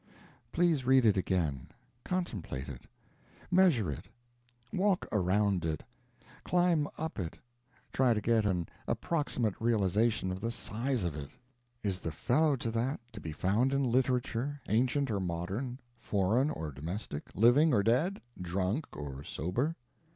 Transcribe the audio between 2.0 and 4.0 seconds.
contemplate it; measure